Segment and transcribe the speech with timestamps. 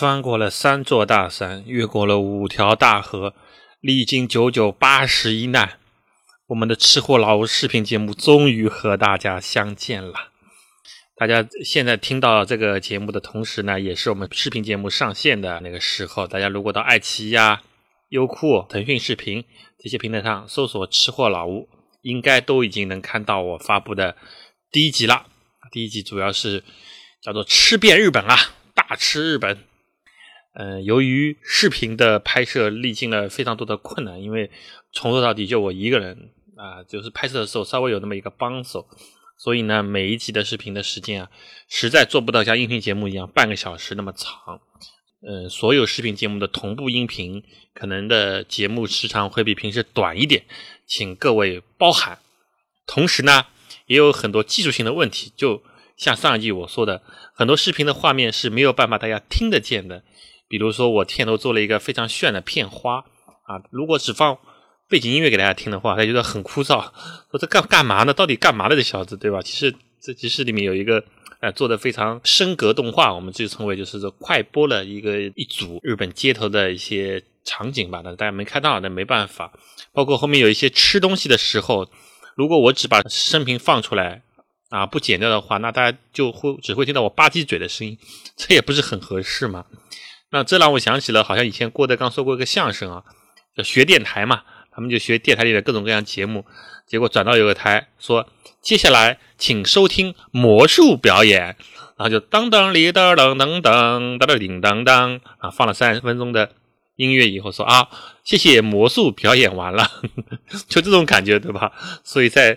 [0.00, 3.34] 翻过了三座大山，越过了五条大河，
[3.82, 5.78] 历经九九八十一难，
[6.46, 10.30] 我们的吃货老吴视频节目终于和大家相见了。
[11.16, 16.26] 大家现在听到这个节目的同时呢，也是我们视频节目上线的那个时候。
[16.26, 17.60] 大家如果到爱奇艺呀、
[18.08, 19.44] 优酷、腾讯视频
[19.78, 21.68] 这些平台上搜索“吃货老吴”，
[22.00, 24.16] 应该都已经能看到我发布的
[24.72, 25.26] 第一集了。
[25.70, 26.64] 第一集主要是
[27.20, 28.38] 叫做“吃遍日本啊，
[28.74, 29.58] 大吃日本”。
[30.52, 34.50] 嗯，由于视频的拍摄历经了非常多的困难，因为
[34.92, 38.86] 从头到底就我一个人啊，就是拍摄的时候稍微有那么一个帮手。
[39.38, 41.30] 所以呢，每一集的视频的时间啊，
[41.68, 44.60] 实在做不到像音频节目一样半个小时那么长。
[45.26, 50.44] 嗯，所有视频节目的同步音频，可能的节目时长会比平时短一点，
[50.86, 52.18] 请各位包涵。
[52.86, 53.46] 同时呢，
[53.86, 55.62] 也有很多技术性的问题，就
[55.96, 60.02] 像上一集我说的，很多视频的画面是没有办法大家听得见的。
[60.50, 63.04] 比如说，我片头做了一个非常炫的片花
[63.44, 64.36] 啊，如果只放。
[64.90, 66.82] 背景音乐给大家听的话，他觉得很枯燥。
[67.30, 68.12] 说这干干嘛呢？
[68.12, 68.74] 到底干嘛呢？
[68.74, 69.40] 这小子，对吧？
[69.40, 71.00] 其实这其实里面有一个，
[71.38, 78.00] 呃，做的非常升格动画，我们就称为就是说快播了一个一组日本街头的一些场景吧。
[78.02, 79.52] 那大家没看到，那没办法。
[79.92, 81.88] 包括后面有一些吃东西的时候，
[82.34, 84.22] 如果我只把声频放出来
[84.70, 87.96] 啊，不剪掉的话，那大家就会只会听到我吧唧嘴的声音，
[88.34, 89.66] 这也不是很合适嘛。
[90.30, 93.02] 那这让我想起了，好像以前郭德纲说过一个相声啊，
[93.56, 94.42] 叫学电台嘛。
[94.72, 96.46] 他们就学电台里的各种各样节目，
[96.86, 98.28] 结果转到有个台说
[98.62, 101.56] ：“接下来请收听魔术表演。”
[101.98, 106.52] 然后就当当里当当当当当当叮当当啊，放了三十分钟的
[106.94, 107.88] 音乐以后说：“啊，
[108.22, 109.90] 谢谢魔术表演完了。
[110.68, 111.72] ”就这种感觉对吧？
[112.04, 112.56] 所以在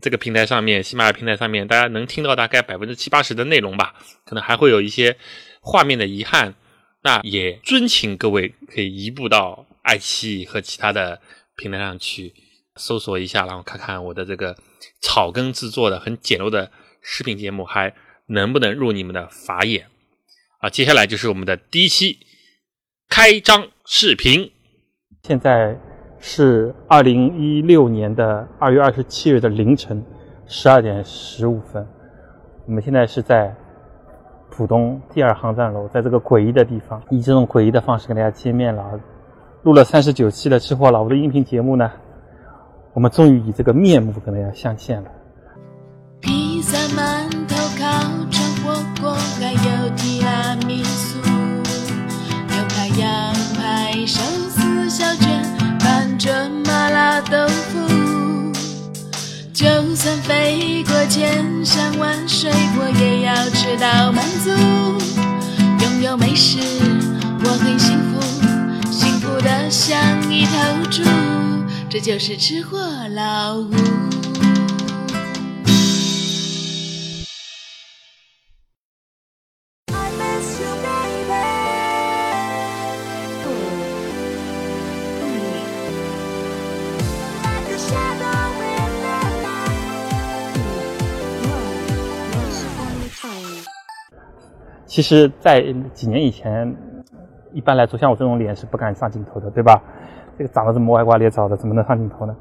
[0.00, 3.94] 这个平台上面，喜马拉雅平台上面，大家能听到大概百分之七八十的内容吧，
[4.24, 5.16] 可能还会有一些
[5.60, 6.54] 画面的遗憾。
[7.04, 11.20] 那也尊请各位可以移步到爱奇艺和其他的
[11.56, 12.32] 平台上去
[12.76, 14.56] 搜索一下，然后看看我的这个
[15.00, 17.92] 草根制作的很简陋的视频节目还
[18.26, 19.88] 能不能入你们的法眼
[20.60, 20.70] 啊！
[20.70, 22.18] 接下来就是我们的第一期
[23.08, 24.52] 开张视频。
[25.24, 25.76] 现在
[26.20, 30.04] 是二零一六年的二月二十七日的凌晨
[30.46, 31.84] 十二点十五分，
[32.68, 33.56] 我们现在是在。
[34.54, 38.84] 浦东第二航站楼，在这个诡异的地方，以这种诡异的方式跟大家见面了。
[39.62, 41.90] 录了三十九期的吃货老吴的音频节目呢，
[42.92, 45.08] 我们终于以这个面目跟大家相见了。
[46.20, 47.86] 披萨、馒头、烤
[48.30, 51.18] 肠、火锅，还有提拉米苏，
[52.48, 54.20] 牛排、羊排、寿
[54.50, 55.42] 司、小卷，
[55.78, 56.30] 拌着
[56.66, 57.91] 麻辣豆腐。
[59.52, 64.50] 就算飞过千山万水，我也要吃到满足。
[65.84, 66.58] 拥有美食，
[67.44, 69.98] 我很幸福，幸福的像
[70.32, 71.02] 一头猪。
[71.90, 72.78] 这就是吃货
[73.14, 73.70] 老吴。
[94.92, 95.62] 其实，在
[95.94, 96.76] 几年以前，
[97.50, 99.80] 一般来说，像我这种脸是不敢上镜头的，对吧？
[100.36, 102.36] 这个长得这么歪瓜裂枣的，怎么能上镜头呢？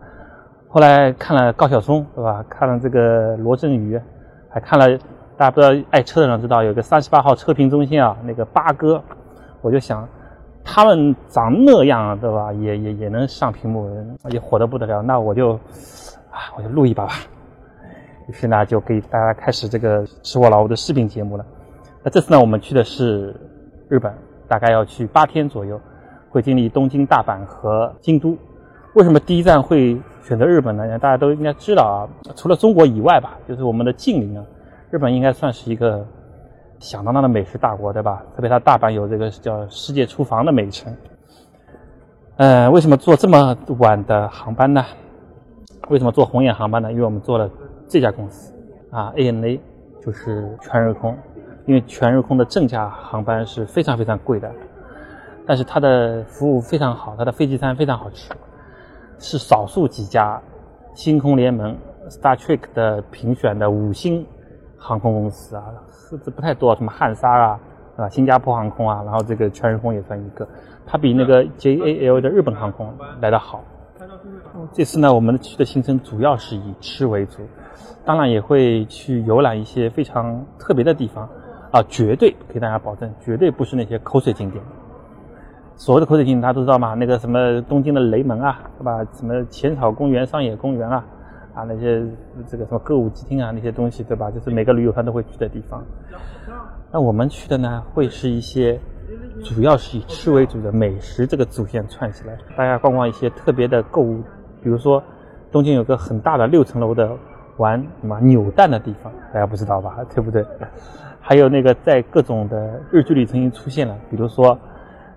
[0.68, 2.44] 后来看了高晓松，对吧？
[2.50, 3.98] 看了这个罗振宇，
[4.50, 4.86] 还看了
[5.38, 9.02] 大家不知道爱车的人知道有个三十八号车评中心啊，那个八哥，
[9.62, 10.06] 我就想，
[10.62, 12.52] 他们长那样，对吧？
[12.52, 13.90] 也也也能上屏幕，
[14.30, 15.54] 也火得不得了，那我就
[16.30, 17.14] 啊，我就录一把吧。
[18.28, 21.46] 于是呢，就给大家开始这个吃我老吴的视频节目了。
[22.04, 23.36] 那这次呢，我们去的是
[23.88, 24.12] 日本，
[24.48, 25.80] 大概要去八天左右，
[26.30, 28.38] 会经历东京、大阪和京都。
[28.96, 31.00] 为什么第一站会选择日本呢？
[31.00, 34.44] 大家都应该知道啊，除了中国以外吧，就是我们的近邻啊，
[34.90, 36.06] 日本应该算是一个
[36.80, 38.24] 响当当的美食大国，对吧？
[38.36, 40.94] 特别它大阪有这个叫“世界厨房”的美称。
[42.38, 44.84] 呃，为什么坐这么晚的航班呢？
[45.90, 46.92] 为什么坐红眼航班呢？
[46.92, 47.50] 因为我们坐了
[47.88, 48.54] 这家公司
[48.90, 49.60] 啊，ANA，
[50.04, 51.16] 就是全日空。
[51.66, 54.52] 因为全日空的正价航班是非常非常贵的，
[55.46, 58.32] 但是它的服务非常好，它的飞机餐非常好吃，
[59.20, 60.42] 是少数几家
[60.94, 61.78] 星空联盟
[62.10, 64.26] Star Trek 的评选的五星
[64.78, 67.60] 航空公司啊，是这不太多，什么汉莎啊，
[67.96, 70.48] 啊新加坡航空啊，然后这个全日空也算一个，
[70.86, 72.92] 它比那个 JAL 的日本航空
[73.22, 73.64] 来得好。
[74.74, 77.44] 这次呢，我们去的行程主要是以吃为主，
[78.04, 81.30] 当然也会去游览一些非常特别的地方。
[81.72, 84.64] 啊，绝对给大家保证，绝对不是那些口水景点。
[85.76, 89.04] 所谓的口水景点，大家都知道嘛，那个什么东京的雷门啊，对吧？
[89.14, 91.06] 什么浅草公园、上野公园啊，
[91.56, 92.06] 啊那些
[92.46, 94.30] 这个什么歌舞伎町啊那些东西，对吧？
[94.30, 95.84] 就是每个旅游团都会去的地方。
[96.92, 98.78] 那我们去的呢，会是一些
[99.46, 104.22] 主要是以吃为主的美食这个主线串起来，大家逛逛一些特别的购物，
[104.62, 105.02] 比如说
[105.52, 107.10] 东京有个很大的六层楼的
[107.58, 109.98] 玩什么扭蛋的地方，大家不知道吧？
[110.14, 110.46] 对不对？
[111.22, 114.58] 还有那个在各种的日剧里曾经出现了，比如说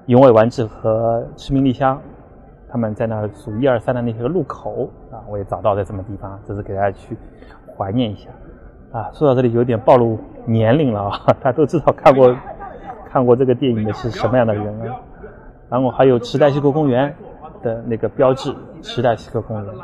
[0.07, 2.01] 永尾完治和赤名莉香，
[2.69, 7.17] 他们在那数一二三的那些个路口啊，我也找到在什么地方，这是给大家去
[7.77, 8.29] 怀念一下。
[8.93, 12.37] 啊，说到这里有点暴露年龄了啊， 大家都知道看过
[13.11, 14.97] 看过这个电影的是什么样的人啊。
[15.71, 17.13] 然后还有池袋西口公园
[17.63, 19.75] 的那个标志，池袋西口公园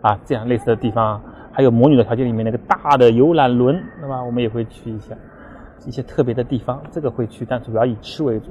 [0.00, 1.20] 啊，这样类似的地方，
[1.52, 4.22] 还有《魔女的条件》里面那个大的游览轮，对吧？
[4.22, 5.14] 我们也会去一下
[5.86, 8.46] 一些特别的地方，这个会去，但主要以吃为主。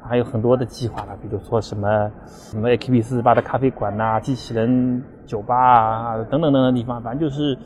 [0.00, 7.56] 还有很多的计划了，比如说什么什么 AKB 四十八的咖啡馆呐、机器人酒吧啊等等等等地方，反正就是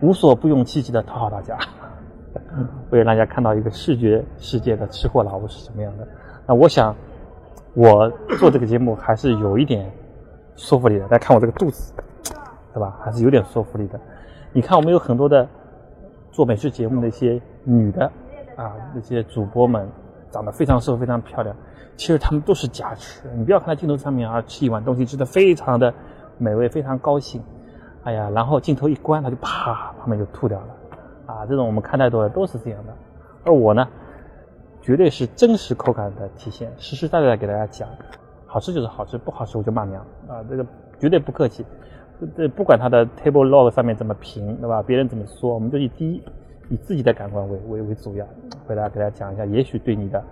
[0.00, 1.58] 无所不用其极的讨好大家，
[2.90, 6.06] 为了让大家看到一个视觉世界的吃货老吴是什么样的。
[6.46, 6.94] 那我想，
[7.74, 9.90] 我做这个节目还是有一点
[10.54, 11.08] 说服力的。
[11.08, 11.92] 大家看我这个肚子，
[12.78, 12.96] 对吧？
[13.02, 13.98] 还是有点说服力的。
[14.52, 15.46] 你看，我们有很多的
[16.30, 18.06] 做美食节目的一些女的
[18.54, 19.88] 啊，那些主播们
[20.30, 21.54] 长得非常瘦、非常漂亮。
[21.96, 25.92] 其实他们都是假吃，你不要看镜头上面啊，吃一碗东西吃的非常的
[26.38, 27.42] 美味，非常高兴，
[28.04, 30.66] 哎呀，然后镜头一关，他就啪，旁边就吐掉了，
[31.26, 32.94] 啊，这种我们看太多了，都是这样的。
[33.44, 33.88] 而我呢，
[34.80, 37.88] 绝对是真实口感的体现，实实在在给大家讲，
[38.46, 40.64] 好吃就是好吃，不好吃我就骂娘啊，这个
[41.00, 41.66] 绝对不客气，
[42.36, 44.82] 这不管他的 table log 上面怎么评，对吧？
[44.82, 46.22] 别人怎么说，我们就以第一，
[46.70, 48.26] 以自己的感官为为为主要，
[48.66, 50.22] 回来给大家讲一下，也许对你的。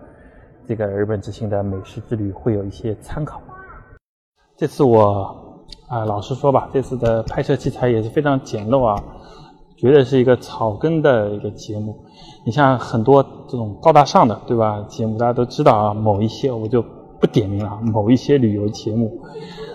[0.69, 3.41] 这个日本之行的美食之旅会有一些参考。
[4.57, 9.01] 这次我啊，老实说吧，这次的拍摄器材也是非常简陋啊，
[9.77, 11.97] 绝对是一个草根的一个节目。
[12.45, 14.85] 你像很多这种高大上的，对吧？
[14.89, 16.85] 节目大家都知道啊，某一些我就
[17.27, 17.81] 点名了。
[17.83, 19.21] 某一些旅游节目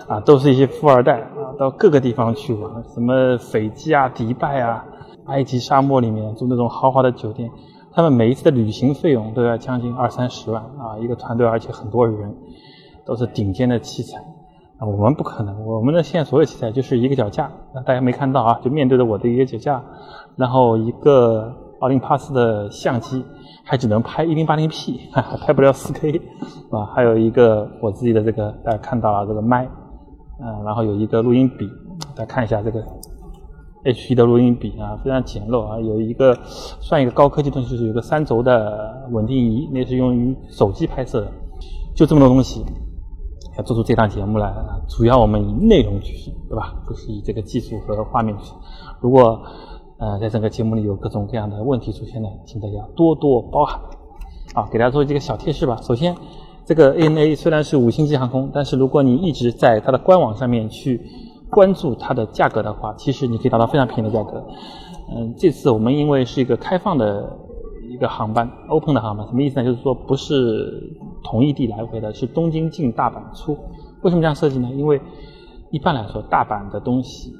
[0.08, 4.84] 啊，都是一些富二代啊，到各个地方去玩，什么斐济啊、迪拜啊、
[5.26, 7.50] 埃及沙漠里面住那种豪华的酒店。
[7.94, 12.34] 他们每一次的旅行费用都要将近二三十万啊，一个团队，而且很多人
[13.04, 14.16] 都是顶尖的器材
[14.78, 14.86] 啊。
[14.86, 17.52] 我们不可能，我们的现在所有器材就是一个脚架，
[17.84, 19.84] 大家没看到啊，就面对着我的一个脚架，
[20.36, 23.24] 然后一个奥林帕斯的相机，
[23.64, 25.00] 还只能拍一零八零 P，
[25.44, 26.16] 拍不了四 K
[26.70, 26.86] 啊。
[26.94, 29.64] 还有一个我自己的这个，大家看到啊，这个麦，
[30.40, 31.68] 嗯，然后有一个录音笔，
[32.14, 32.82] 大家看一下这个。
[33.84, 36.32] HP 的录音笔啊，非常简陋啊，有一个
[36.80, 41.32] 算一个高科技东西，就是有个三轴的稳定仪，那是用于手机拍摄的，
[41.92, 42.64] 就这么多东西，
[43.58, 44.54] 要做出这档节目来，
[44.88, 46.76] 主要我们以内容取胜，对吧？
[46.86, 48.56] 不是以这个技术和画面取胜。
[49.00, 49.42] 如果
[50.02, 53.80] 呃在整个节目里有各种各样的问题出现呢，请大家多多包涵。
[54.54, 55.78] 啊，给大家做几个小贴士吧。
[55.80, 56.14] 首先，
[56.66, 61.00] 这个 ANA 虽然是五星级航空，但是如果你一直在它的官网上面去。
[61.54, 64.42] 关注它的价格的话，其实你可以达到非常便宜的价格。
[65.14, 67.30] 嗯，这次我们因为是一个开放的
[67.90, 69.64] 一个航班，open 的航班，什么意思呢？
[69.66, 73.52] 就是说不是同一地来回的，是东京进大阪出。
[74.00, 74.70] 为什么这样设计呢？
[74.70, 74.98] 因为
[75.70, 77.30] 一般来说大阪的东西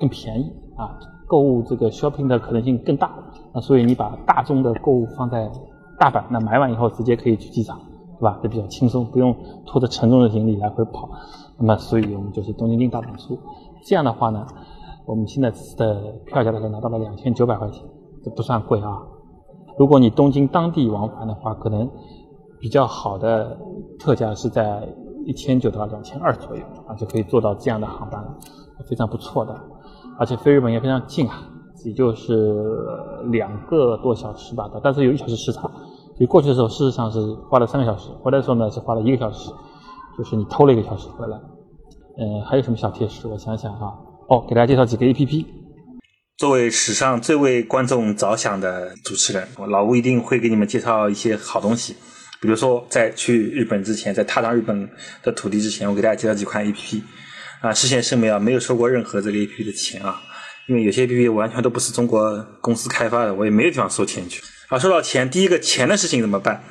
[0.00, 0.98] 更便宜啊，
[1.30, 3.08] 购物这个 shopping 的可能性更大。
[3.54, 5.48] 那所以你把大众的购物放在
[5.96, 7.78] 大阪，那买完以后直接可以去机场，
[8.18, 8.40] 对吧？
[8.42, 9.32] 就比较轻松，不用
[9.64, 11.08] 拖着沉重的行李来回跑。
[11.56, 13.38] 那么，所以我们就是东京进大阪出，
[13.84, 14.44] 这样的话呢，
[15.06, 17.84] 我们现在的票价大概拿到了两千九百块钱，
[18.24, 19.00] 这不算贵啊。
[19.78, 21.88] 如果你东京当地往返的话，可能
[22.58, 23.56] 比较好的
[23.98, 24.86] 特价是在
[25.26, 28.36] 一千九到两千二左右啊，就可以坐到这样的航班了，
[28.88, 29.54] 非常不错的。
[30.20, 31.42] 而且飞日本也非常近啊，
[31.82, 32.54] 也就是
[33.30, 35.62] 两个多小时吧，但是有一小时时差。
[35.62, 39.50] 所以过去的时候，事实上是花了三个小时，回来的时候呢是花了一个小时。
[40.18, 41.38] 就是你偷了一个小时回来，
[42.18, 43.26] 嗯，还有什么小贴士？
[43.26, 43.96] 我想想哈，
[44.28, 45.46] 哦，给大家介绍几个 A P P。
[46.36, 51.94] 作为史上最为观众着想的主持人，老吴一定会给你们介绍一些好东西。
[52.42, 54.90] 比如说，在去日本之前，在踏上日本
[55.22, 57.02] 的土地之前，我给大家介绍几款 A P P。
[57.60, 60.20] 啊，事先声明啊，没有收过任何这个 A P P 的钱啊，
[60.66, 64.42] 因为有些 APP 完全都不是中国公司开发的，我也没有地方收钱去。
[64.68, 66.64] 啊，说到钱，第一个钱的事情怎么办？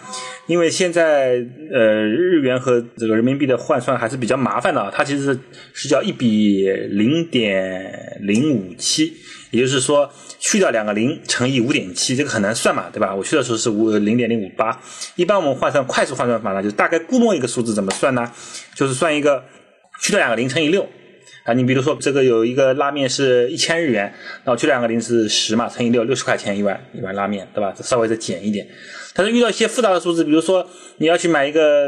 [0.48, 5.38] 因为现在呃日元和这个人民币的换算还是比较麻烦的，它其实
[5.74, 9.13] 是叫一比零点零五七，
[9.51, 13.13] 也就是说去掉两个零乘以五点七，这个很难算嘛，对吧？
[13.13, 14.81] 我去的时候是五零点零五八，
[15.15, 18.31] 一般我们换算快速换算法呢，就大概估摸一个数字怎么算呢？
[18.74, 19.43] 就是算一个
[20.00, 20.88] 去掉两个零乘以六。
[21.46, 24.13] 啊，你比如说这个有一个拉面是一千日元，
[24.44, 27.74] 那我去两个零是十嘛，乘以六，六十块钱一碗一碗拉面，对吧？
[27.82, 28.68] 稍微再减一点。
[29.15, 31.88] 但是遇到一些复杂的数字，比如说你要去买一个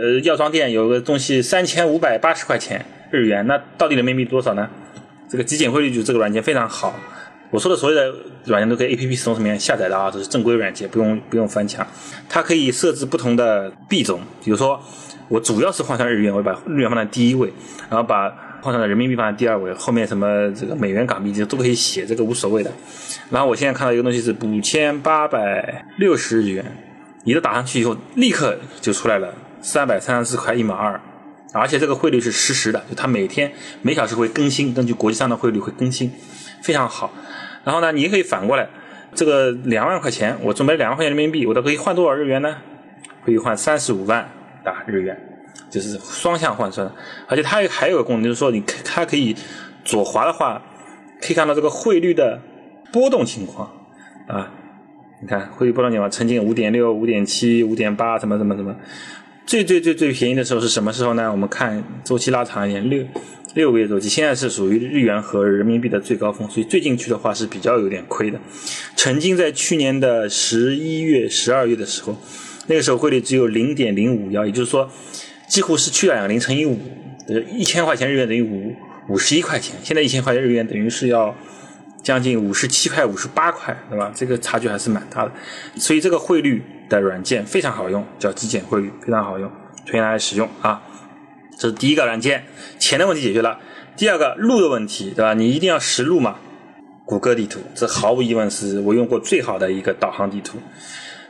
[0.00, 4.68] 呃药妆店有个东西三千五百八十块钱日元，那到底人民币多少呢？
[5.30, 6.98] 这个极简汇率就这个软件非常好。
[7.50, 8.12] 我说的所有的
[8.46, 11.86] 软件都可以 A P P 从里面下载的啊，这是正规软件，不用不用翻墙。
[12.28, 14.82] 它可以设置不同的币种，比如说
[15.28, 17.52] 我主要是换算日元，我把日元放在第一位，
[17.90, 18.28] 然后把
[18.60, 22.70] 换算的人民币放在第二位，后面什么这个美元、港币这都可以写，这个无所谓的。
[23.30, 26.64] 然后我现在看到一个东西是五千八百六十日元，
[27.24, 31.00] 你都打上去以后，立刻就出来了三百三十四块一毛二，
[31.52, 33.52] 而且这个汇率是实时的，就它每天
[33.82, 36.12] 每小时会更新，根据国际上的汇率会更新，
[36.62, 37.12] 非常好。
[37.64, 38.68] 然后呢，你也可以反过来，
[39.12, 42.56] 这个两万块钱，我准备两万块钱人民币，我都可以换多少日元呢？
[43.24, 44.30] 可以换三十五万
[44.72, 45.18] 的日元。
[45.70, 46.90] 就是双向换算，
[47.26, 49.34] 而且它还有个功能，就是说你它可以
[49.84, 50.62] 左滑的话，
[51.20, 52.40] 可以看到这个汇率的
[52.92, 53.70] 波动情况
[54.28, 54.52] 啊。
[55.20, 58.76] 你看汇率波动情况，曾经五点六、五点七、五点八，什么什么什么。
[59.46, 61.30] 最最最最便宜的时候是什么时候呢？
[61.32, 63.04] 我们看周期拉长一点，六
[63.54, 68.38] 六个月周期，现在是属于日元和人民币的最高峰，所以最近去的话是比较有点亏的。
[68.94, 72.16] 曾经在去年的十一月、十二月的时候，
[72.66, 74.90] 那个时候汇率只有零点零五幺，也就是说。
[75.48, 76.76] 几乎是去了两个零乘以五，
[77.28, 78.74] 呃，一千块钱日元等于五
[79.08, 79.76] 五十一块钱。
[79.80, 81.32] 现在一千块钱日元等于是要
[82.02, 84.12] 将近五十七块、五十八块，对吧？
[84.12, 85.30] 这个差距还是蛮大的。
[85.76, 89.48] 所以这个汇率的软件非常好用，叫极简汇率，非常好用，
[89.84, 90.82] 推荐大家使用啊。
[91.56, 92.44] 这是第一个软件，
[92.80, 93.60] 钱的问题解决了。
[93.96, 95.32] 第二个路的问题，对吧？
[95.34, 96.38] 你一定要实路嘛。
[97.04, 100.58] 谷歌地图，这毫无疑问是我用过最好的一个导航地图。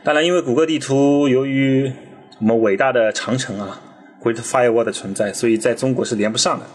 [0.07, 1.91] 当然，因为谷歌地图由于
[2.39, 3.77] 我们伟大的长城啊。
[4.23, 6.65] Great Firewall 的存在，所以在中国是连不上的。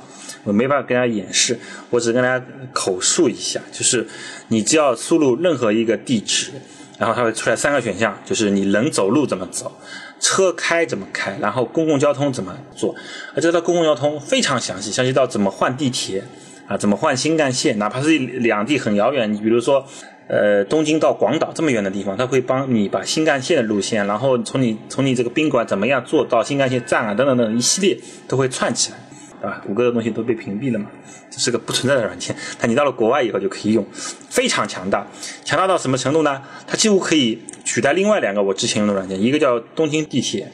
[0.44, 1.58] 我没办法跟大家演示，
[1.88, 4.06] 我只跟大家口述一下，就是
[4.48, 6.50] 你只要输入任何一个地址，
[6.98, 9.72] 然后它会出来三个选项，就是你人走路怎么走，
[10.20, 12.94] 车开怎么开，然后公共交通怎么做。
[13.34, 16.22] 而这个公共交通非常详细，详细到怎么换地铁
[16.68, 19.86] 啊，怎么换新干线，哪怕是两地很遥远，你比如说。
[20.32, 28.98] 呃，东京到广岛这么远的地方，他会帮你把新干线的路线，然后从你从你这个宾馆怎么样坐到新干线站啊，等等等一系列都会串起来，
[29.42, 29.62] 对吧？
[29.66, 30.86] 谷歌的东西都被屏蔽了嘛，
[31.30, 32.34] 这是个不存在的软件。
[32.58, 35.06] 但你到了国外以后就可以用，非常强大，
[35.44, 36.40] 强大到什么程度呢？
[36.66, 40.50] 它几乎可以取代另外两个我之前用的软件，一个叫东京地铁。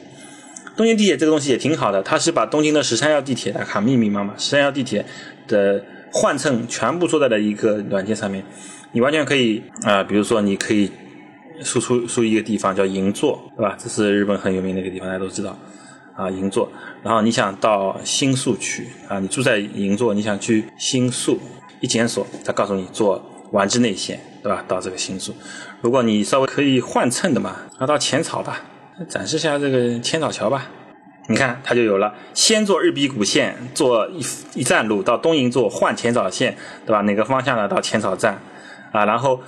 [0.75, 5.05] 东京地铁这个东西也挺好的，它是把东京的十三幺地铁的卡密密麻麻，十三幺地铁
[5.47, 5.81] 的
[6.11, 8.43] 换乘全部做在了一个软件上面。
[8.91, 10.91] 你完全可以啊，比如说，你可以
[11.61, 13.75] 输出输一个地方叫银座，对吧？
[13.77, 15.55] 这是日本很有名的一个地方，大家都知道
[16.15, 16.71] 啊，银座。
[17.03, 21.39] 然后你想到新宿去啊，你住在银座，你想去新宿，
[21.81, 24.65] 一检索，他告诉你坐丸之内线，对吧？
[24.67, 25.35] 到这个新宿。
[25.81, 28.61] 如果你稍微可以换乘的嘛，那到浅草吧，
[29.07, 30.65] 展示一下这个千草桥吧。
[31.27, 37.01] 你看，它就有了，先坐日比谷线，坐一一站路到东银座换浅草线，对吧？
[37.01, 37.67] 哪个方向呢？
[37.67, 38.41] 到浅草站。
[38.91, 39.39] 啊，然后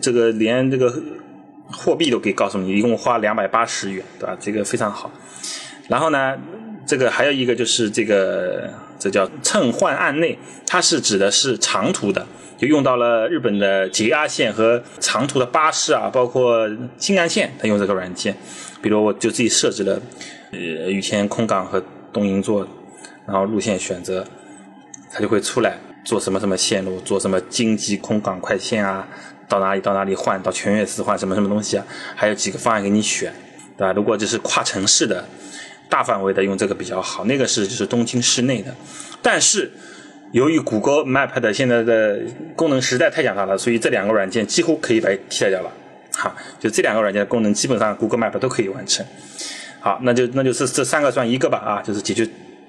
[0.00, 0.92] 这个连这个
[1.70, 4.36] 货币都可以告诉你，一共花两百八十元，对吧？
[4.40, 5.10] 这个非常好。
[5.88, 6.36] 然后呢，
[6.86, 8.68] 这个还有一个就是这个，
[8.98, 12.26] 这叫乘换案内，它是指的是长途的，
[12.58, 16.68] 就用到了日本的 JR 线和长途的巴士啊，包括
[16.98, 18.36] 新干线，它用这个软件。
[18.82, 20.00] 比如我就自己设置了，
[20.50, 20.58] 呃，
[20.90, 21.82] 羽田空港和
[22.12, 22.66] 东银座，
[23.26, 24.24] 然后路线选择，
[25.10, 25.78] 它就会出来。
[26.04, 29.06] 做什么什么线路，做什么京急空港快线啊？
[29.48, 30.42] 到哪里到哪里换？
[30.42, 31.84] 到全月寺换什么什么东西啊？
[32.16, 33.32] 还有几个方案给你选，
[33.76, 33.92] 对吧？
[33.92, 35.28] 如果就是跨城市的
[35.90, 37.24] 大范围的，用这个比较好。
[37.26, 38.74] 那个是就是东京市内的，
[39.20, 39.70] 但是
[40.32, 42.18] 由于谷歌 Map 的现在的
[42.56, 45.70] 功能实在太强大了，所以这两个软件几乎可以把替代掉了。
[46.14, 49.04] 哈，就这两个软件的功能基本上谷歌 Map 都可以完成。
[49.80, 52.26] 好，那就那就是这三个算一个吧啊，就是解决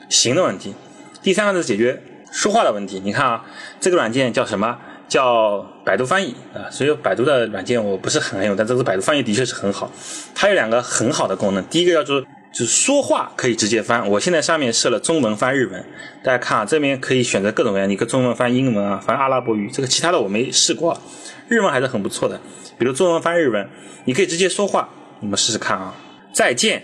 [0.09, 0.75] 行的问题。
[1.21, 2.01] 第三个是解决。
[2.33, 3.45] 说话的问题，你看啊，
[3.79, 4.75] 这个软件叫什么？
[5.07, 6.65] 叫百度翻译啊。
[6.71, 9.91] 所以百度的软件我不是很爱用，但这个百度翻译的确是很好。
[10.33, 12.19] 它有两个很好的功能，第一个叫做
[12.51, 14.09] 就是说话可以直接翻。
[14.09, 15.85] 我现在上面设了中文翻日文，
[16.23, 19.69] 大家看啊，这边可以选择各种各样，你可中文翻英文啊，翻阿拉伯语。
[19.69, 20.99] 这个其他的我没试过，
[21.47, 22.41] 日文还是很不错的。
[22.79, 23.69] 比如中文翻日文，
[24.05, 25.93] 你可以直接说话，我们试试看啊。
[26.31, 26.81] 再见，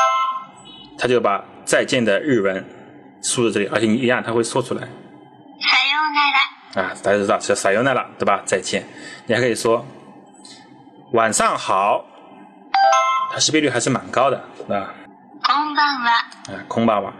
[0.98, 2.62] 他就把再见的日文
[3.22, 4.88] 输在这里，而且你一按，它会说出来。
[6.74, 8.42] 啊，大家知道是撒由那拉，对吧？
[8.44, 8.86] 再见。
[9.26, 9.84] 你还可以说
[11.12, 12.04] 晚上好，
[13.32, 14.36] 它识别率还是蛮高的，
[14.68, 14.94] 啊。
[15.42, 16.10] 空棒哇。
[16.54, 17.12] 啊，空棒哇。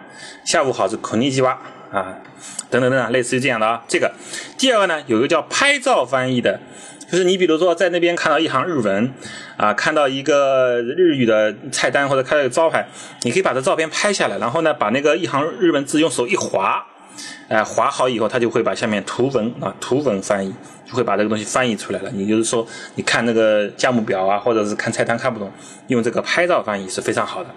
[0.44, 1.58] 下午好是孔尼基哇
[1.92, 2.14] 啊，
[2.70, 3.82] 等等等等，类似于这样的啊。
[3.88, 4.14] 这个
[4.56, 6.60] 第二个呢，有一个叫拍照翻译的，
[7.10, 9.12] 就是你比如说在那边看到一行日文
[9.56, 12.86] 啊，看到一个日语的菜单或者看到一个招牌，
[13.22, 16.86] 你可以把这照片拍下来，然后呢，把那个一行日文字用手一划。
[17.48, 20.54] 哎，划好以后，它就会把下面图文啊图文翻译，
[20.88, 22.10] 就会把这个东西翻译出来了。
[22.12, 25.52] 你就是说，你看那个价目表啊，或者是看菜单看不懂，
[25.88, 27.50] 用这个拍照翻译是非常好的。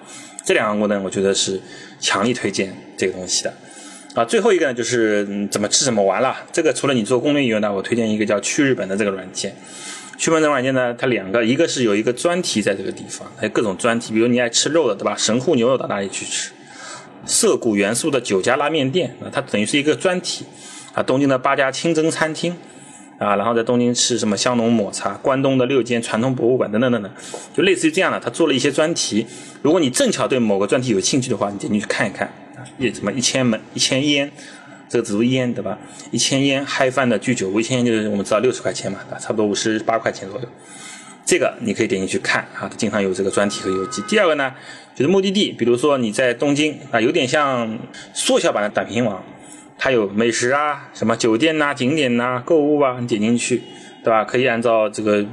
[0.44, 1.62] 这两个功能，我觉得是
[2.00, 3.54] 强力推荐这个东西的。
[4.14, 6.38] 啊，最后一个呢，就是怎么吃怎么玩了。
[6.52, 9.56] 这个除了你做攻略以外呢，我推荐一个叫去日本的这个软件。
[10.20, 15.16] 去日本的软件呢，它两个，一个是有一个专题在这个地方，还有各种专题，比如你爱吃肉的，对吧？
[15.18, 16.52] 神户牛肉到哪里去吃？
[17.26, 20.46] 涩谷元素的九家拉面店啊，它等于是一个专题
[20.94, 21.02] 啊。
[21.02, 22.56] 东京的八家清真餐厅
[23.18, 27.12] 啊，然后在东京吃什么香浓抹茶，关东的六间传统博物馆等等等等，
[27.56, 28.20] 就类似于这样的。
[28.20, 29.26] 他做了一些专题，
[29.64, 32.32] 如果你正巧对某个专题有兴趣的话，你点进去看一看。
[32.78, 34.32] 一什么一千门一千烟，
[34.90, 35.78] 这个读烟对吧？
[36.12, 40.48] 一千烟嗨饭的居酒屋，一千烟就是我们知道六十块钱嘛，差不多五十八块钱左右。
[41.26, 44.02] 这个你可以点进去看啊，它经常有这个专题和游记。
[44.08, 44.54] 第二个呢？
[44.96, 47.80] 就是目的地，比如说你在东京啊，有点像
[48.14, 49.24] 缩小版的短评网，
[49.76, 53.64] 它有美食啊、什么酒店呐、景点呐、购物啊，你点进去，
[54.04, 54.24] 对吧？
[54.24, 55.26] 可以按照这个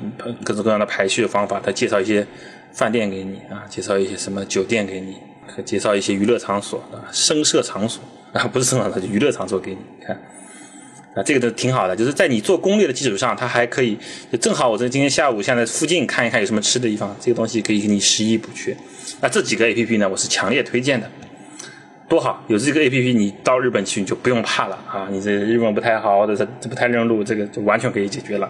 [0.43, 2.27] 各种各样的排序方法，它介绍一些
[2.73, 5.17] 饭店给你啊，介绍一些什么酒店给你，
[5.65, 8.03] 介绍一些娱乐场所啊、声色场所
[8.33, 10.21] 啊，不是声色场所，娱乐场所给你看。
[11.13, 13.99] 啊，这个都挺好的，就是在你做攻略的基础上，它还可以，
[14.41, 18.77] 正好我在今天下午现在附近看一看有什么吃的地方，这个东西可以给你拾遗补缺。
[19.21, 21.11] 那这几个 A P P 呢，我是强烈推荐的，
[22.09, 22.45] 多好！
[22.47, 25.09] 有这个 A P P，你到日本去你就不用怕了啊！
[25.11, 28.49] 你这日文不太好，或者是不太认路，这个就完全可以解决了。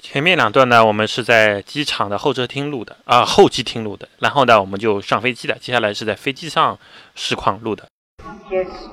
[0.00, 5.56] 前面两段呢，我们是在机场的候车厅录的啊，候机厅录的，然后呢，我们就上飞机了。
[5.60, 6.78] 接下来是在飞机上
[7.14, 7.84] 实况录的。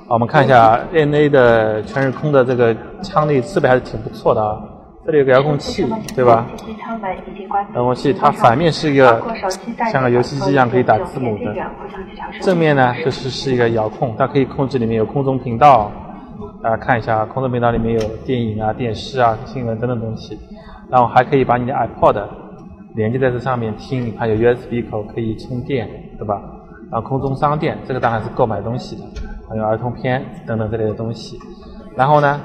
[0.07, 4.61] 好，我们看一下 NA 的全日空的这个舱内设备还是挺不错的啊。
[5.05, 6.47] 这里有个遥控器，对吧？
[7.75, 9.23] 遥控器它反面是一个
[9.91, 11.55] 像个游戏机一样可以打字母的，
[12.41, 15.91] 正面呢就是是一个遥控，它可以控制里面有空中频道，
[16.63, 20.39] 大家看一下，空中频道里面有电影啊、电视啊、新闻等等东西，
[20.89, 22.21] 然后还可以把你的 iPod
[22.95, 26.41] 连接在这上面听，还有 USB 口可以充电，对吧？
[26.91, 29.03] 然后空中商店，这个当然是购买东西的，
[29.49, 31.37] 还有儿童片等等这类的东西。
[31.95, 32.39] 然后呢，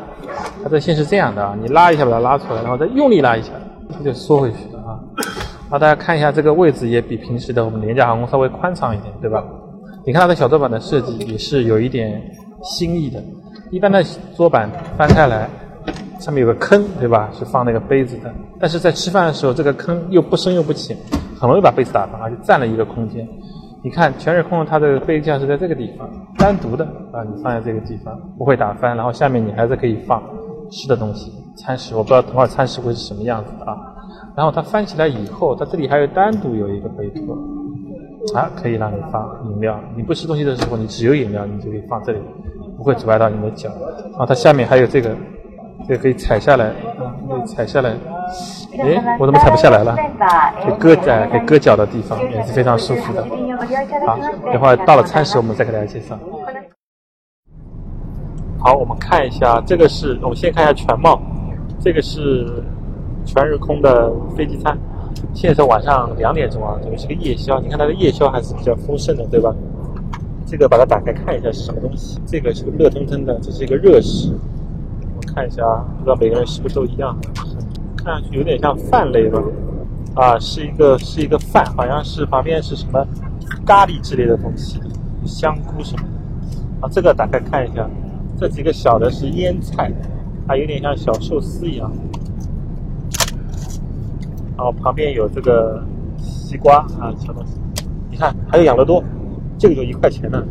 [0.63, 3.53] 它这线是这样的啊，你拉一下把它拉出来，然后再用力拉一下，
[3.93, 4.99] 它就缩回去了啊。
[5.69, 9.45] 好，大家看一下这个位置也比平时的我们廉价航空稍微宽敞一点，对吧？
[10.07, 12.21] 你看它的小桌板的设计也是有一点
[12.63, 13.23] 新意的。
[13.71, 14.03] 一般的
[14.35, 15.49] 桌板翻开来，
[16.21, 17.31] 上面有个坑，对吧？
[17.33, 18.33] 是放那个杯子的。
[18.61, 20.97] 但是在吃饭的时候，这个坑又不深又不浅，
[21.39, 23.27] 很容易把杯子打翻，而且占了一个空间。
[23.83, 26.07] 你看全日空它的杯架是在这个地方，
[26.37, 30.23] 单独的啊，你放在这个地方不会打翻，然后下面你还是可以放
[30.71, 33.79] 吃的东西、餐食，我不知道等会儿餐食会是什么样子的啊。
[34.37, 37.35] 然后它翻起来以后，它这里还有单独有一个杯托，
[38.39, 39.81] 啊，可以让你放饮料。
[39.97, 42.19] 你不吃东西的时候，你只有饮料，你就可以放这里，
[42.77, 43.71] 不会阻碍到你的脚。
[44.11, 45.11] 然后它下面还有这个，
[45.89, 47.91] 这可以踩下来，啊，可以踩下来。
[48.79, 49.97] 哎，我怎么踩不下来了？
[50.63, 53.23] 可以搁在可以搁脚的地方也是非常舒服的。
[54.07, 54.19] 好，
[54.53, 56.19] 等会儿到了餐时我们再给大家介绍。
[58.59, 61.21] 好，我们看一下，这个是我们先看一下全貌，
[61.81, 62.63] 这个是
[63.25, 64.79] 全日空的飞机餐。
[65.35, 67.59] 现在是晚上两点钟啊，等于是个夜宵。
[67.59, 69.53] 你看它的夜宵还是比较丰盛的，对吧？
[70.47, 72.21] 这个把它打开看一下是什么东西。
[72.27, 74.33] 这个是个热腾腾的，这是一个热食。
[75.35, 75.63] 看一下，
[75.99, 77.17] 不知道每个人是不是都一样。
[77.97, 79.43] 看上去有点像饭类的，
[80.15, 83.07] 啊，是一个是一个饭，好像是旁边是什么
[83.67, 84.81] 咖喱之类的东西，
[85.25, 86.87] 香菇什么的。
[86.87, 87.89] 啊，这个打开看一下，
[88.39, 89.93] 这几个小的是腌菜，
[90.49, 91.91] 还有点像小寿司一样。
[94.57, 95.83] 然后旁边有这个
[96.19, 97.55] 西瓜啊，小东西。
[98.11, 99.03] 你看，还有养乐多，
[99.59, 100.43] 这个就一块钱呢。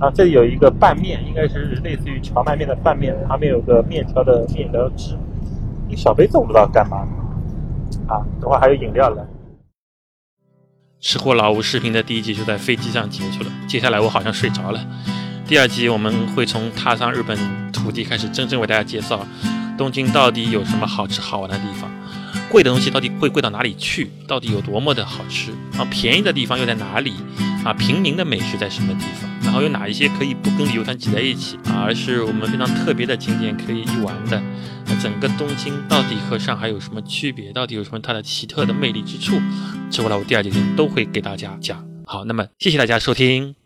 [0.00, 5.14] 啊，这里有一个拌面，应该是类似于荞麦面的拌面，旁边有个面条的面条汁。
[5.94, 7.06] 小杯子我不知道干嘛，
[8.08, 9.22] 啊，等会还有饮料呢。
[11.00, 14.80] 吃货老吴视频的第一集就在飞机上结束了，接下来我好像睡着了。
[15.46, 17.36] 第二集我们会从踏上日本
[17.70, 19.20] 土地开始，真正为大家介绍
[19.76, 21.90] 东京到底有什么好吃好玩的地方，
[22.50, 27.14] 贵的东西到底会贵到哪里去，到底有多么的好吃，然后便宜的地方又在哪里，
[27.64, 34.42] 啊，平民的美食在什么地方，然后有哪一些可以不跟旅游团挤在一起啊，而是我们非常特别的景点可以一玩的。
[34.86, 37.52] 那整个东京到底和上海有什么区别？
[37.52, 39.40] 到底有什么它的奇特的魅力之处？
[39.88, 41.86] 之后呢我第二节都会给大家讲。
[42.04, 43.59] 好，那么谢谢大家收听。